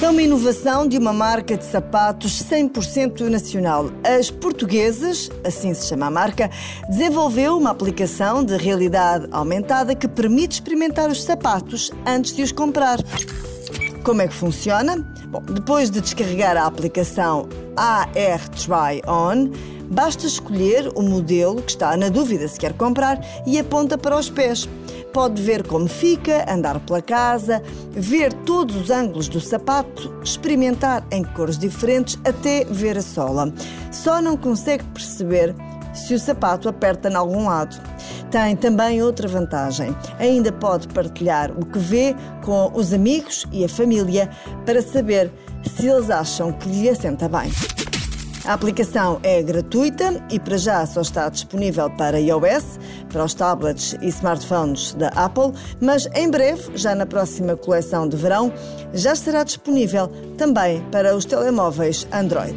É 0.00 0.08
uma 0.08 0.22
inovação 0.22 0.86
de 0.86 0.96
uma 0.96 1.12
marca 1.12 1.56
de 1.56 1.64
sapatos 1.64 2.44
100% 2.44 3.22
nacional. 3.22 3.90
As 4.04 4.30
portuguesas, 4.30 5.28
assim 5.44 5.74
se 5.74 5.88
chama 5.88 6.06
a 6.06 6.10
marca, 6.10 6.48
desenvolveu 6.88 7.58
uma 7.58 7.70
aplicação 7.70 8.44
de 8.44 8.56
realidade 8.56 9.26
aumentada 9.32 9.96
que 9.96 10.06
permite 10.06 10.52
experimentar 10.52 11.10
os 11.10 11.24
sapatos 11.24 11.90
antes 12.06 12.32
de 12.32 12.42
os 12.42 12.52
comprar. 12.52 12.98
Como 14.04 14.22
é 14.22 14.28
que 14.28 14.34
funciona? 14.34 15.04
Bom, 15.26 15.42
depois 15.42 15.90
de 15.90 16.00
descarregar 16.00 16.56
a 16.56 16.64
aplicação 16.64 17.48
AR 17.76 18.48
Try 18.50 19.02
On, 19.04 19.50
basta 19.90 20.28
escolher 20.28 20.92
o 20.94 21.02
modelo 21.02 21.60
que 21.60 21.72
está 21.72 21.96
na 21.96 22.08
dúvida 22.08 22.46
se 22.46 22.58
quer 22.58 22.72
comprar 22.72 23.18
e 23.44 23.58
aponta 23.58 23.98
para 23.98 24.16
os 24.16 24.30
pés 24.30 24.68
pode 25.12 25.42
ver 25.42 25.66
como 25.66 25.88
fica, 25.88 26.44
andar 26.52 26.80
pela 26.80 27.02
casa, 27.02 27.62
ver 27.90 28.32
todos 28.32 28.76
os 28.76 28.90
ângulos 28.90 29.28
do 29.28 29.40
sapato, 29.40 30.12
experimentar 30.22 31.06
em 31.10 31.22
cores 31.22 31.58
diferentes 31.58 32.18
até 32.24 32.64
ver 32.64 32.98
a 32.98 33.02
sola. 33.02 33.52
Só 33.90 34.20
não 34.20 34.36
consegue 34.36 34.84
perceber 34.84 35.54
se 35.92 36.14
o 36.14 36.18
sapato 36.18 36.68
aperta 36.68 37.08
em 37.08 37.14
algum 37.14 37.46
lado. 37.46 37.80
Tem 38.30 38.54
também 38.56 39.02
outra 39.02 39.26
vantagem. 39.26 39.94
Ainda 40.18 40.52
pode 40.52 40.86
partilhar 40.88 41.50
o 41.50 41.64
que 41.64 41.78
vê 41.78 42.14
com 42.44 42.70
os 42.74 42.92
amigos 42.92 43.46
e 43.50 43.64
a 43.64 43.68
família 43.68 44.30
para 44.64 44.82
saber 44.82 45.32
se 45.64 45.88
eles 45.88 46.10
acham 46.10 46.52
que 46.52 46.68
lhe 46.68 46.88
assenta 46.88 47.28
bem. 47.28 47.50
A 48.48 48.54
aplicação 48.54 49.20
é 49.22 49.42
gratuita 49.42 50.24
e 50.30 50.38
para 50.40 50.56
já 50.56 50.86
só 50.86 51.02
está 51.02 51.28
disponível 51.28 51.90
para 51.90 52.18
iOS, 52.18 52.78
para 53.08 53.24
os 53.24 53.34
tablets 53.34 53.94
e 54.00 54.08
smartphones 54.08 54.92
da 54.94 55.08
Apple, 55.08 55.52
mas 55.80 56.08
em 56.14 56.30
breve, 56.30 56.76
já 56.76 56.94
na 56.94 57.06
próxima 57.06 57.56
coleção 57.56 58.08
de 58.08 58.16
verão, 58.16 58.52
já 58.92 59.12
estará 59.12 59.44
disponível 59.44 60.08
também 60.36 60.82
para 60.90 61.16
os 61.16 61.24
telemóveis 61.24 62.06
Android. 62.12 62.56